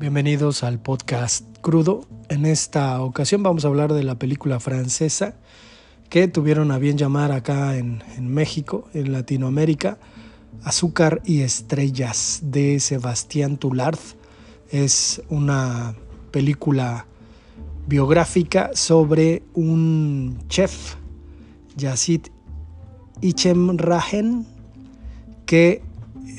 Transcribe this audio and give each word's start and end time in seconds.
Bienvenidos 0.00 0.64
al 0.64 0.80
podcast 0.80 1.44
Crudo. 1.60 2.08
En 2.30 2.46
esta 2.46 3.02
ocasión 3.02 3.42
vamos 3.42 3.66
a 3.66 3.68
hablar 3.68 3.92
de 3.92 4.02
la 4.02 4.14
película 4.14 4.58
francesa 4.58 5.34
que 6.08 6.26
tuvieron 6.26 6.70
a 6.70 6.78
bien 6.78 6.96
llamar 6.96 7.32
acá 7.32 7.76
en, 7.76 8.02
México, 8.18 8.88
en 8.94 9.12
Latinoamérica, 9.12 9.98
Azúcar 10.64 11.20
y 11.26 11.42
Estrellas 11.42 12.40
de 12.44 12.80
Sebastián 12.80 13.58
Toulard. 13.58 13.98
Es 14.70 15.20
una 15.28 15.94
película 16.30 17.04
biográfica 17.86 18.70
sobre 18.72 19.42
un 19.52 20.38
chef, 20.48 20.94
Yacid 21.76 22.22
Ichemrahen, 23.20 24.46
que 25.44 25.82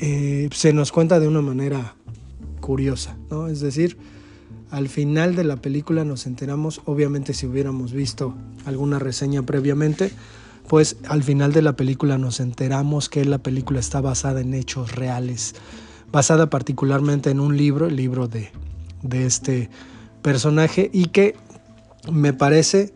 eh, 0.00 0.48
se 0.52 0.72
nos 0.72 0.90
cuenta 0.90 1.20
de 1.20 1.28
una 1.28 1.42
manera 1.42 1.94
curiosa, 2.72 3.18
¿no? 3.30 3.48
Es 3.48 3.60
decir, 3.60 3.98
al 4.70 4.88
final 4.88 5.36
de 5.36 5.44
la 5.44 5.56
película 5.56 6.06
nos 6.06 6.24
enteramos, 6.26 6.80
obviamente 6.86 7.34
si 7.34 7.44
hubiéramos 7.44 7.92
visto 7.92 8.34
alguna 8.64 8.98
reseña 8.98 9.42
previamente, 9.42 10.10
pues 10.68 10.96
al 11.06 11.22
final 11.22 11.52
de 11.52 11.60
la 11.60 11.76
película 11.76 12.16
nos 12.16 12.40
enteramos 12.40 13.10
que 13.10 13.26
la 13.26 13.36
película 13.42 13.78
está 13.78 14.00
basada 14.00 14.40
en 14.40 14.54
hechos 14.54 14.96
reales, 14.96 15.54
basada 16.10 16.48
particularmente 16.48 17.28
en 17.28 17.40
un 17.40 17.58
libro, 17.58 17.88
el 17.88 17.96
libro 17.96 18.26
de, 18.26 18.50
de 19.02 19.26
este 19.26 19.68
personaje, 20.22 20.88
y 20.94 21.08
que 21.08 21.34
me 22.10 22.32
parece, 22.32 22.94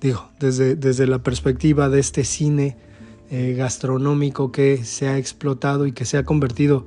digo, 0.00 0.30
desde, 0.40 0.74
desde 0.74 1.06
la 1.06 1.22
perspectiva 1.22 1.90
de 1.90 2.00
este 2.00 2.24
cine 2.24 2.78
eh, 3.30 3.52
gastronómico 3.58 4.52
que 4.52 4.86
se 4.86 5.06
ha 5.06 5.18
explotado 5.18 5.86
y 5.86 5.92
que 5.92 6.06
se 6.06 6.16
ha 6.16 6.24
convertido 6.24 6.86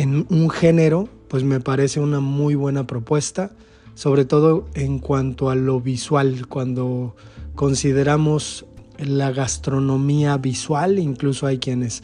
en 0.00 0.26
un 0.30 0.48
género, 0.48 1.08
pues 1.28 1.44
me 1.44 1.60
parece 1.60 2.00
una 2.00 2.20
muy 2.20 2.54
buena 2.54 2.86
propuesta, 2.86 3.50
sobre 3.94 4.24
todo 4.24 4.66
en 4.74 4.98
cuanto 4.98 5.50
a 5.50 5.54
lo 5.54 5.80
visual, 5.80 6.46
cuando 6.48 7.14
consideramos 7.54 8.64
la 8.98 9.30
gastronomía 9.30 10.38
visual, 10.38 10.98
incluso 10.98 11.46
hay 11.46 11.58
quienes 11.58 12.02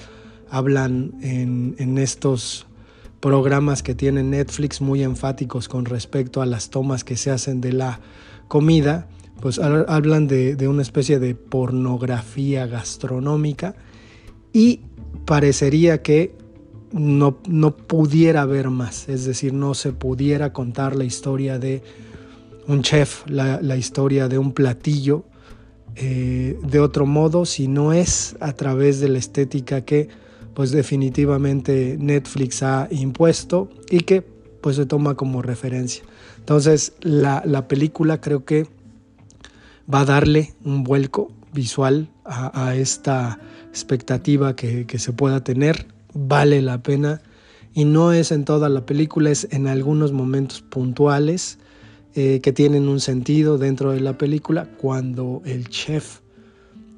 hablan 0.50 1.14
en, 1.22 1.75
en 1.78 1.97
estos 1.97 2.66
programas 3.20 3.83
que 3.83 3.94
tiene 3.94 4.22
Netflix 4.22 4.83
muy 4.83 5.03
enfáticos 5.03 5.66
con 5.66 5.86
respecto 5.86 6.42
a 6.42 6.47
las 6.47 6.69
tomas 6.69 7.03
que 7.03 7.16
se 7.16 7.31
hacen 7.31 7.62
de 7.62 7.72
la 7.72 8.00
comida, 8.47 9.08
pues 9.41 9.58
hablan 9.58 10.27
de, 10.27 10.69
una 10.69 10.83
especie 10.83 11.19
de 11.19 11.34
pornografía 11.34 12.66
gastronómica 12.66 13.75
y 14.53 14.81
parecería 15.25 16.03
que 16.03 16.34
no, 16.92 17.39
no, 17.48 17.77
pudiera 17.77 18.42
haber 18.42 18.70
más, 18.70 19.09
es 19.09 19.25
decir, 19.25 19.53
no 19.53 19.75
se 19.75 19.92
pudiera 19.92 20.53
contar 20.53 20.97
la 20.97 21.05
historia 21.05 21.59
de 21.59 21.83
un 22.67 22.83
chef, 22.83 23.23
la, 23.27 23.77
historia 23.77 24.28
de 24.28 24.39
un 24.39 24.53
platillo 24.53 25.25
eh, 25.95 26.59
de 26.62 26.81
otro 26.81 27.06
modo 27.06 27.45
si 27.45 27.69
no 27.69 27.93
es 27.93 28.37
a 28.41 28.53
través 28.53 29.01
de 29.01 29.09
la 29.09 29.19
estética 29.19 29.83
que 29.83 30.09
pues 30.55 30.70
definitivamente 30.70 31.97
Netflix 31.98 32.62
ha 32.62 32.89
impuesto 32.91 33.69
y 33.91 34.00
que 34.00 34.23
pues 34.23 34.77
se 34.77 34.87
toma 34.87 35.15
como 35.15 35.43
referencia. 35.43 36.03
Entonces 36.39 36.95
la, 37.00 37.43
la 37.45 37.69
película 37.69 38.21
creo 38.21 38.45
que 38.45 38.67
va 39.93 40.00
a 40.00 40.05
darle 40.05 40.55
un 40.65 40.83
vuelco 40.83 41.31
visual 41.53 42.09
a, 42.25 42.75
esta 42.75 43.39
expectativa 43.71 44.55
que, 44.55 44.87
se 44.98 45.12
pueda 45.12 45.43
tener. 45.43 45.87
Vale 46.19 46.62
la 46.62 46.83
pena 46.83 47.20
y 47.75 47.84
no 47.84 48.12
es 48.12 48.33
en 48.33 48.47
toda 48.47 48.70
la 48.70 48.86
película, 48.86 49.31
es 49.31 49.48
en 49.50 49.67
algunos 49.67 50.12
momentos 50.12 50.62
puntuales 50.62 51.59
eh, 52.14 52.41
que 52.41 52.53
tienen 52.53 52.89
un 52.89 53.00
sentido 53.00 53.59
dentro 53.59 53.93
de 53.93 54.00
la 54.00 54.16
película 54.16 54.66
cuando 54.78 55.43
el 55.44 55.69
chef 55.69 56.21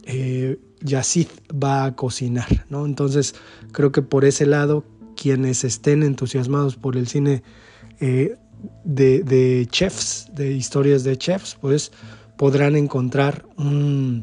eh, 0.04 0.60
Yacid 0.82 1.26
va 1.52 1.84
a 1.84 1.96
cocinar. 1.96 2.64
¿no? 2.70 2.86
Entonces 2.86 3.34
creo 3.72 3.90
que 3.90 4.02
por 4.02 4.24
ese 4.24 4.46
lado 4.46 4.84
quienes 5.16 5.64
estén 5.64 6.04
entusiasmados 6.04 6.76
por 6.76 6.96
el 6.96 7.08
cine 7.08 7.42
eh, 7.98 8.36
de, 8.84 9.24
de, 9.24 9.66
chefs, 9.68 10.28
de 10.32 10.52
historias 10.52 11.02
de 11.02 11.18
chefs, 11.18 11.56
pues 11.60 11.90
podrán 12.36 12.76
encontrar 12.76 13.44
una 13.56 14.22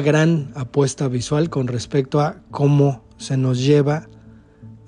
gran 0.00 0.52
apuesta 0.54 1.08
visual 1.08 1.50
con 1.50 1.66
respecto 1.66 2.20
a 2.20 2.36
cómo 2.52 3.02
se 3.16 3.36
nos 3.36 3.64
lleva 3.64 4.08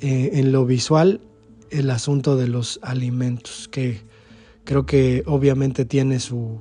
eh, 0.01 0.31
en 0.35 0.53
lo 0.53 0.67
visual 0.67 1.21
el 1.71 1.91
asunto 1.91 2.37
de 2.37 2.49
los 2.49 2.79
alimentos, 2.83 3.69
que 3.69 4.03
creo 4.65 4.87
que 4.87 5.23
obviamente 5.27 5.85
tiene 5.85 6.21
su, 6.21 6.61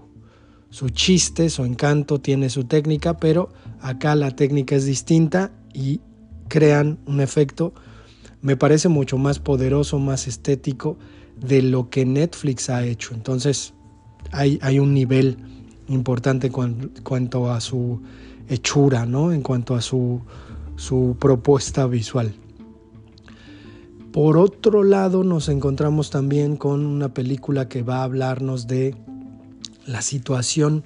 su 0.70 0.90
chiste, 0.90 1.50
su 1.50 1.64
encanto, 1.64 2.20
tiene 2.20 2.50
su 2.50 2.66
técnica, 2.66 3.18
pero 3.18 3.50
acá 3.81 4.16
la 4.16 4.31
técnica 4.31 4.76
es 4.76 4.86
distinta 4.86 5.52
y 5.74 6.02
crean 6.48 7.00
un 7.06 7.22
efecto, 7.22 7.74
me 8.42 8.58
parece 8.58 8.90
mucho 8.90 9.18
más 9.18 9.40
poderoso, 9.40 10.00
más 10.00 10.28
estético 10.28 10.97
de 11.40 11.62
lo 11.62 11.90
que 11.90 12.06
Netflix 12.06 12.70
ha 12.70 12.86
hecho. 12.86 13.14
Entonces, 13.14 13.74
hay, 14.32 14.80
un 14.80 14.94
nivel 14.94 15.38
importante 15.88 16.47
en 16.47 16.92
cuanto 17.03 17.52
a 17.52 17.62
su 17.62 18.02
hechura, 18.50 19.06
¿no? 19.06 19.32
en 19.32 19.42
cuanto 19.42 19.76
a 19.76 19.82
su, 19.82 20.22
su 20.75 21.18
propuesta 21.19 21.88
visual. 21.88 22.34
Por 24.12 24.38
otro 24.38 24.84
lado, 24.84 25.24
nos 25.24 25.50
encontramos 25.50 26.09
también 26.09 26.56
con 26.56 26.86
una 26.86 27.13
película 27.13 27.68
que 27.68 27.84
va 27.84 27.97
a 27.97 28.03
hablarnos 28.03 28.68
de 28.68 28.96
la 29.85 30.02
situación 30.02 30.85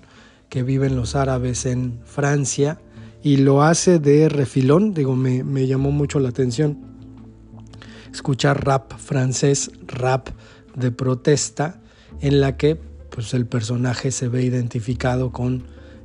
que 0.50 0.64
viven 0.64 0.96
los 0.96 1.16
árabes 1.16 1.66
en 1.66 2.00
Francia 2.06 2.82
y 3.22 3.38
lo 3.38 3.62
hace 3.62 4.00
de 4.00 4.30
refilón, 4.30 4.94
digo, 4.94 5.16
me, 5.16 5.44
me 5.44 5.68
llamó 5.68 5.92
mucho 5.92 6.20
la 6.20 6.30
atención 6.30 6.90
escuchar 8.12 8.66
rap 8.66 8.94
francés, 8.98 9.72
rap 9.86 10.30
de 10.76 10.92
protesta, 10.92 11.82
en 12.22 12.42
la 12.42 12.58
que 12.58 12.76
pues 12.76 13.34
el 13.34 13.46
personaje 13.46 14.12
se 14.12 14.28
ve 14.28 14.44
identificado 14.44 15.32
con 15.32 15.64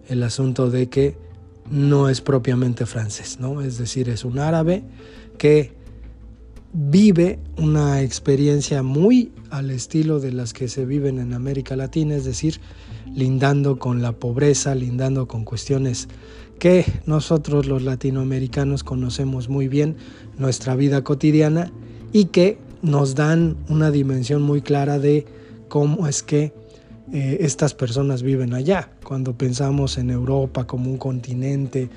el 0.08 0.22
asunto 0.22 0.70
de 0.70 0.88
que 0.88 1.16
no 1.70 2.08
es 2.08 2.20
propiamente 2.20 2.86
francés, 2.86 3.38
¿no? 3.40 3.60
Es 3.62 3.78
decir, 3.78 4.08
es 4.08 4.24
un 4.24 4.38
árabe 4.38 4.84
que 5.38 5.72
vive 6.72 7.38
una 7.56 8.02
experiencia 8.02 8.82
muy 8.82 9.32
al 9.50 9.70
estilo 9.70 10.18
de 10.18 10.32
las 10.32 10.52
que 10.52 10.68
se 10.68 10.84
viven 10.84 11.18
en 11.18 11.32
América 11.32 11.76
Latina, 11.76 12.16
es 12.16 12.24
decir, 12.24 12.60
lindando 13.14 13.78
con 13.78 14.02
la 14.02 14.12
pobreza, 14.12 14.74
lindando 14.74 15.28
con 15.28 15.44
cuestiones 15.44 16.08
que 16.58 16.84
nosotros 17.06 17.66
los 17.66 17.82
latinoamericanos 17.82 18.84
conocemos 18.84 19.48
muy 19.48 19.68
bien, 19.68 19.96
nuestra 20.38 20.74
vida 20.76 21.04
cotidiana, 21.04 21.72
y 22.12 22.26
que 22.26 22.58
nos 22.82 23.14
dan 23.14 23.56
una 23.68 23.90
dimensión 23.90 24.42
muy 24.42 24.60
clara 24.60 24.98
de 24.98 25.26
cómo 25.68 26.06
es 26.06 26.22
que 26.22 26.52
eh, 27.12 27.38
estas 27.40 27.74
personas 27.74 28.22
viven 28.22 28.54
allá. 28.54 28.90
Cuando 29.04 29.36
pensamos 29.36 29.98
en 29.98 30.10
Europa 30.10 30.66
como 30.66 30.90
un 30.90 30.98
continente 30.98 31.90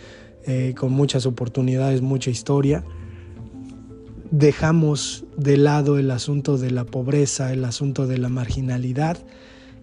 eh, 0.46 0.76
con 0.78 0.92
muchas 0.92 1.26
oportunidades, 1.26 2.02
mucha 2.02 2.30
historia, 2.30 2.84
dejamos 4.32 5.26
de 5.38 5.58
lado 5.58 5.98
el 5.98 6.12
asunto 6.12 6.58
de 6.58 6.72
la 6.72 6.86
pobreza, 6.86 7.54
el 7.54 7.66
asunto 7.66 8.08
de 8.08 8.18
la 8.18 8.30
marginalidad 8.30 9.18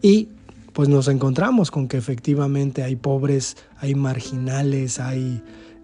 y 0.02 0.28
pues 0.72 0.88
nos 0.88 1.08
encontramos 1.08 1.70
con 1.70 1.86
que 1.88 1.96
efectivamente 1.96 2.82
hay 2.82 2.96
pobres, 2.96 3.56
hay 3.78 3.94
marginales, 3.94 4.98
hay 4.98 5.40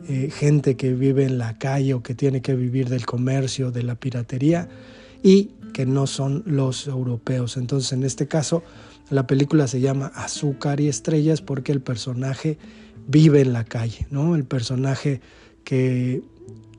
eh, 0.09 0.31
gente 0.33 0.77
que 0.77 0.95
vive 0.95 1.25
en 1.25 1.39
la 1.39 1.59
calle 1.59 1.95
o 1.95 2.03
que 2.03 2.15
tiene 2.15 2.43
que 2.43 2.55
vivir 2.55 2.89
del 2.89 3.07
comercio, 3.07 3.71
de 3.71 3.83
la 3.83 3.95
piratería 3.95 4.69
y 5.23 5.51
que 5.73 5.87
no 5.87 6.07
son 6.07 6.43
los 6.45 6.87
europeos. 6.87 7.57
Entonces 7.57 7.93
en 7.93 8.03
este 8.03 8.27
caso 8.27 8.63
la 9.11 9.27
película 9.27 9.67
se 9.67 9.81
llama 9.81 10.13
Azúcar 10.15 10.81
y 10.81 10.89
Estrellas 10.89 11.43
porque 11.43 11.73
el 11.73 11.83
personaje 11.83 12.59
vive 13.09 13.41
en 13.41 13.53
la 13.53 13.65
calle, 13.65 14.07
¿no? 14.11 14.37
El 14.37 14.45
personaje 14.45 15.21
que, 15.65 16.23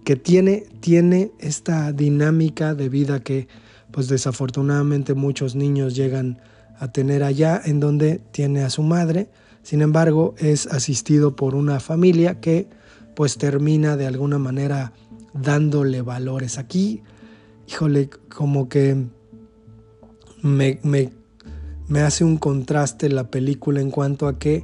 que 0.06 0.16
tiene, 0.16 0.66
tiene 0.80 1.32
esta 1.40 1.92
dinámica 1.92 2.74
de 2.74 2.90
vida 2.90 3.20
que 3.20 3.48
pues 3.92 4.08
desafortunadamente 4.08 5.14
muchos 5.14 5.56
niños 5.56 5.96
llegan 5.96 6.40
a 6.80 6.92
tener 6.92 7.24
allá 7.24 7.62
en 7.64 7.82
donde 7.82 8.22
tiene 8.32 8.64
a 8.64 8.70
su 8.70 8.82
madre, 8.82 9.30
sin 9.62 9.82
embargo 9.82 10.34
es 10.38 10.68
asistido 10.68 11.36
por 11.36 11.54
una 11.54 11.82
familia 11.82 12.40
que 12.40 12.68
pues 13.16 13.38
termina 13.38 13.98
de 13.98 14.08
alguna 14.08 14.40
manera 14.40 14.94
dándole 15.34 16.02
valores. 16.02 16.58
Aquí, 16.58 17.04
híjole, 17.68 18.10
como 18.30 18.70
que 18.70 19.06
me, 20.42 20.80
me 20.82 21.21
me 21.92 22.00
hace 22.00 22.24
un 22.24 22.38
contraste 22.38 23.10
la 23.10 23.28
película 23.28 23.82
en 23.82 23.92
cuanto 23.92 24.30
a 24.30 24.40
que 24.40 24.64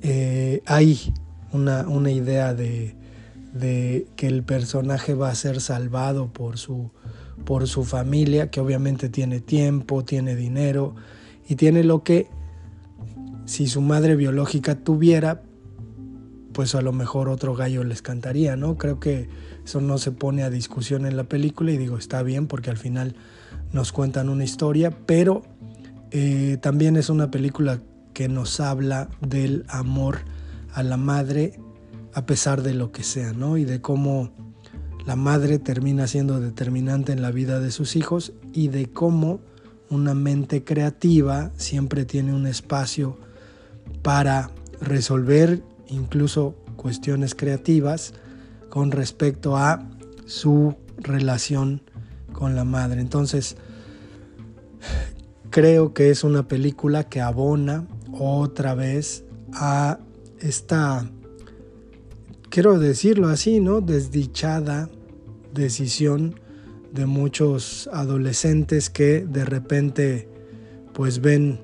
eh, 0.00 0.62
hay 0.64 1.12
una, 1.52 2.08
idea 2.08 2.54
de, 2.54 2.94
que 4.14 4.26
el 4.28 4.44
personaje 4.44 5.14
va 5.14 5.28
a 5.28 5.34
ser 5.34 5.60
salvado 5.60 6.32
por 6.32 6.58
su, 6.58 6.92
por 7.44 7.66
su 7.66 7.82
familia, 7.82 8.52
que 8.52 8.60
obviamente 8.60 9.08
tiene 9.08 9.40
tiempo, 9.40 10.04
tiene 10.04 10.36
dinero 10.36 10.94
y 11.48 11.56
tiene 11.56 11.82
lo 11.82 12.04
que 12.04 12.28
si 13.44 13.66
su 13.66 13.80
madre 13.80 14.14
biológica 14.14 14.76
tuviera, 14.76 15.42
pues 16.52 16.76
a 16.76 16.80
lo 16.80 16.92
mejor 16.92 17.28
otro 17.28 17.56
gallo 17.56 17.82
les 17.82 18.02
cantaría, 18.02 18.54
¿no? 18.54 18.78
Creo 18.78 19.00
que 19.00 19.28
eso 19.64 19.80
no 19.80 19.98
se 19.98 20.12
pone 20.12 20.44
a 20.44 20.50
discusión 20.50 21.06
en 21.06 21.16
la 21.16 21.24
película 21.24 21.72
y 21.72 21.76
digo, 21.76 21.98
está 21.98 22.22
bien 22.22 22.46
porque 22.46 22.70
al 22.70 22.78
final 22.78 23.16
nos 23.72 23.90
cuentan 23.90 24.28
una 24.28 24.44
historia, 24.44 24.92
pero 25.06 25.42
eh, 26.12 26.58
también 26.60 26.96
es 26.96 27.08
una 27.08 27.30
película 27.30 27.80
que 28.12 28.28
nos 28.28 28.60
habla 28.60 29.08
del 29.20 29.64
amor 29.68 30.18
a 30.74 30.82
la 30.82 30.96
madre 30.96 31.58
a 32.14 32.26
pesar 32.26 32.62
de 32.62 32.74
lo 32.74 32.92
que 32.92 33.02
sea, 33.02 33.32
¿no? 33.32 33.56
Y 33.56 33.64
de 33.64 33.80
cómo 33.80 34.30
la 35.06 35.16
madre 35.16 35.58
termina 35.58 36.06
siendo 36.06 36.38
determinante 36.40 37.12
en 37.12 37.22
la 37.22 37.30
vida 37.30 37.60
de 37.60 37.70
sus 37.70 37.96
hijos 37.96 38.32
y 38.52 38.68
de 38.68 38.90
cómo 38.90 39.40
una 39.90 40.14
mente 40.14 40.64
creativa 40.64 41.50
siempre 41.56 42.04
tiene 42.04 42.34
un 42.34 42.46
espacio 42.46 43.18
para 44.02 44.50
resolver 44.80 45.62
incluso 45.88 46.54
cuestiones 46.76 47.34
creativas 47.34 48.12
con 48.68 48.90
respecto 48.90 49.56
a 49.56 49.88
su 50.26 50.76
relación 50.98 51.82
con 52.32 52.54
la 52.54 52.64
madre. 52.64 53.00
Entonces, 53.00 53.56
creo 55.52 55.92
que 55.92 56.10
es 56.10 56.24
una 56.24 56.48
película 56.48 57.04
que 57.04 57.20
abona 57.20 57.86
otra 58.10 58.74
vez 58.74 59.24
a 59.52 59.98
esta, 60.40 61.08
quiero 62.48 62.78
decirlo 62.78 63.28
así, 63.28 63.60
¿no? 63.60 63.82
Desdichada 63.82 64.88
decisión 65.52 66.40
de 66.90 67.04
muchos 67.04 67.88
adolescentes 67.92 68.88
que 68.88 69.26
de 69.26 69.44
repente 69.44 70.26
pues 70.94 71.20
ven 71.20 71.60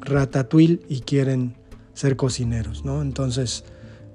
Ratatouille 0.00 0.80
y 0.88 1.00
quieren 1.00 1.56
ser 1.92 2.16
cocineros, 2.16 2.86
¿no? 2.86 3.02
Entonces 3.02 3.64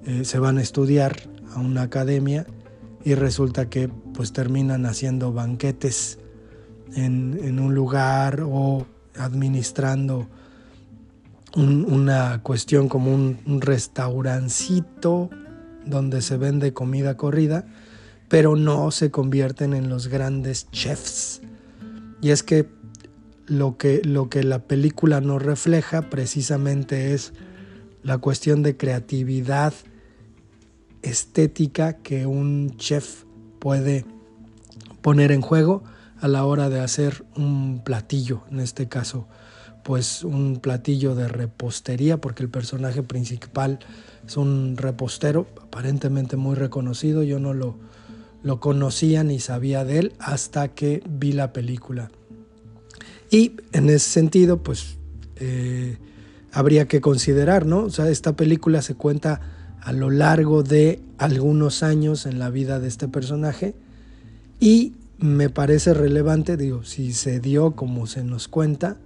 eh, 0.06 0.26
se 0.26 0.40
van 0.40 0.58
a 0.58 0.62
estudiar 0.62 1.16
a 1.54 1.60
una 1.60 1.84
academia 1.84 2.48
y 3.04 3.14
resulta 3.14 3.70
que 3.70 3.88
pues 3.88 4.34
terminan 4.34 4.88
haciendo 4.88 5.32
banquetes 5.32 6.18
en, 6.96 7.60
un 7.60 7.76
lugar 7.76 8.42
o 8.44 8.86
administrando 9.18 10.28
una 11.56 12.42
cuestión 12.44 12.90
como 12.90 13.14
un, 13.14 13.40
un 13.46 13.62
restaurancito 13.62 15.30
donde 15.86 16.22
se 16.22 16.38
vende 16.38 16.74
comida 16.74 17.16
corrida, 17.16 17.66
pero 18.28 18.56
no 18.56 18.92
se 18.92 19.12
convierten 19.12 19.74
en 19.74 19.88
los 19.88 20.08
grandes 20.08 20.70
chefs. 20.72 21.42
Y 22.22 22.32
es 22.32 22.44
que 22.44 22.68
lo 23.48 23.78
que, 23.78 24.02
lo 24.04 24.30
que 24.30 24.44
la 24.44 24.60
película 24.60 25.22
nos 25.22 25.42
refleja 25.42 26.10
precisamente 26.10 27.14
es 27.14 27.34
la 28.04 28.18
cuestión 28.18 28.64
de 28.64 28.78
creatividad 28.78 29.74
estética 31.02 31.94
que 31.98 32.26
un 32.26 32.76
chef 32.78 33.24
puede 33.60 34.06
poner 35.02 35.32
en 35.32 35.42
juego 35.42 35.84
a 36.20 36.28
la 36.28 36.46
hora 36.46 36.70
de 36.70 36.80
hacer 36.80 37.26
un 37.36 37.82
platillo, 37.84 38.44
en 38.52 38.60
este 38.60 38.88
caso, 38.88 39.28
pues 39.84 40.24
un 40.24 40.60
platillo 40.60 41.14
de 41.16 41.28
repostería, 41.28 42.20
porque 42.20 42.44
el 42.44 42.50
personaje 42.50 43.04
principal 43.04 43.80
es 44.26 44.38
un 44.38 44.78
repostero, 44.78 45.48
aparentemente 45.62 46.38
muy 46.38 46.56
reconocido, 46.56 47.22
yo 47.24 47.40
no 47.40 47.54
lo, 47.54 47.78
lo 48.42 48.60
conocía 48.60 49.24
ni 49.24 49.40
sabía 49.40 49.86
de 49.86 50.00
él 50.00 50.14
hasta 50.20 50.70
que 50.70 51.04
vi 51.08 51.34
la 51.34 51.54
película. 51.54 52.10
Y 53.30 53.54
en 53.74 53.90
ese 53.90 54.10
sentido, 54.10 54.64
pues 54.64 54.98
eh, 55.38 55.98
habría 56.52 56.88
que 56.88 57.02
considerar, 57.02 57.66
¿no? 57.66 57.80
O 57.80 57.90
sea, 57.90 58.10
esta 58.10 58.36
película 58.36 58.82
se 58.82 58.96
cuenta 58.96 59.42
a 59.82 59.92
lo 59.92 60.10
largo 60.10 60.64
de 60.64 61.02
algunos 61.18 61.84
años 61.84 62.26
en 62.26 62.40
la 62.40 62.50
vida 62.50 62.80
de 62.80 62.88
este 62.88 63.08
personaje 63.08 63.76
y 64.60 64.94
me 65.18 65.50
parece 65.50 65.94
relevante, 65.94 66.58
digo, 66.58 66.84
si 66.84 67.14
se 67.14 67.40
dio 67.40 67.76
como 67.76 68.08
se 68.08 68.24
nos 68.24 68.48
cuenta, 68.48 68.98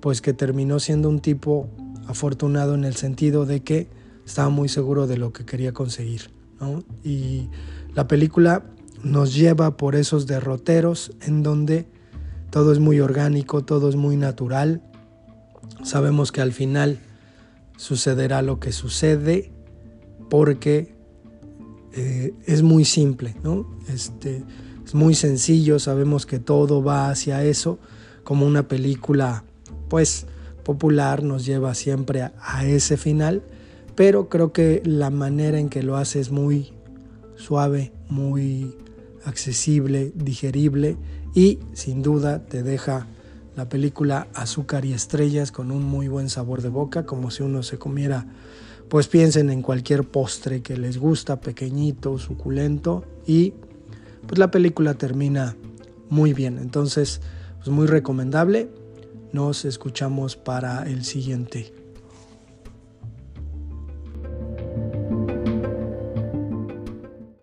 pues 0.00 0.20
que 0.20 0.32
terminó 0.32 0.78
siendo 0.80 1.08
un 1.08 1.20
tipo 1.20 1.68
afortunado 2.06 2.74
en 2.74 2.84
el 2.84 2.96
sentido 2.96 3.46
de 3.46 3.60
que 3.60 3.88
estaba 4.24 4.48
muy 4.48 4.68
seguro 4.68 5.06
de 5.06 5.16
lo 5.16 5.32
que 5.32 5.44
quería 5.44 5.72
conseguir, 5.72 6.30
¿no? 6.60 6.82
Y 7.04 7.48
la 7.94 8.06
película 8.06 8.64
nos 9.02 9.34
lleva 9.34 9.76
por 9.76 9.96
esos 9.96 10.26
derroteros 10.26 11.12
en 11.22 11.42
donde 11.42 11.86
todo 12.50 12.72
es 12.72 12.78
muy 12.78 13.00
orgánico, 13.00 13.64
todo 13.64 13.88
es 13.88 13.96
muy 13.96 14.16
natural. 14.16 14.82
Sabemos 15.82 16.32
que 16.32 16.40
al 16.40 16.52
final 16.52 16.98
sucederá 17.76 18.42
lo 18.42 18.60
que 18.60 18.72
sucede 18.72 19.52
porque 20.28 20.94
eh, 21.92 22.34
es 22.46 22.62
muy 22.62 22.84
simple, 22.84 23.34
¿no? 23.42 23.66
Este, 23.88 24.44
es 24.90 24.94
muy 24.96 25.14
sencillo, 25.14 25.78
sabemos 25.78 26.26
que 26.26 26.40
todo 26.40 26.82
va 26.82 27.10
hacia 27.10 27.44
eso, 27.44 27.78
como 28.24 28.44
una 28.44 28.66
película 28.66 29.44
pues 29.88 30.26
popular 30.64 31.22
nos 31.22 31.46
lleva 31.46 31.76
siempre 31.76 32.22
a, 32.22 32.32
a 32.42 32.66
ese 32.66 32.96
final, 32.96 33.44
pero 33.94 34.28
creo 34.28 34.52
que 34.52 34.82
la 34.84 35.10
manera 35.10 35.60
en 35.60 35.68
que 35.68 35.84
lo 35.84 35.96
hace 35.96 36.18
es 36.18 36.32
muy 36.32 36.72
suave, 37.36 37.92
muy 38.08 38.76
accesible, 39.24 40.10
digerible 40.16 40.96
y 41.36 41.60
sin 41.72 42.02
duda 42.02 42.44
te 42.46 42.64
deja 42.64 43.06
la 43.54 43.68
película 43.68 44.26
Azúcar 44.34 44.84
y 44.84 44.92
Estrellas 44.92 45.52
con 45.52 45.70
un 45.70 45.84
muy 45.84 46.08
buen 46.08 46.28
sabor 46.28 46.62
de 46.62 46.68
boca, 46.68 47.06
como 47.06 47.30
si 47.30 47.44
uno 47.44 47.62
se 47.62 47.78
comiera, 47.78 48.26
pues 48.88 49.06
piensen 49.06 49.50
en 49.50 49.62
cualquier 49.62 50.02
postre 50.02 50.62
que 50.62 50.76
les 50.76 50.98
gusta, 50.98 51.40
pequeñito, 51.40 52.18
suculento 52.18 53.04
y 53.24 53.54
pues 54.30 54.38
la 54.38 54.52
película 54.52 54.94
termina 54.94 55.56
muy 56.08 56.32
bien. 56.34 56.58
Entonces, 56.58 57.20
pues 57.58 57.68
muy 57.70 57.88
recomendable. 57.88 58.70
Nos 59.32 59.64
escuchamos 59.64 60.36
para 60.36 60.84
el 60.84 61.04
siguiente 61.04 61.79